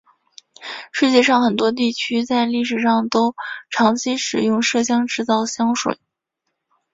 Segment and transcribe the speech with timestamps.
[0.91, 3.35] 世界上很多地区在历史上都
[3.69, 5.99] 长期使用麝香制造香水。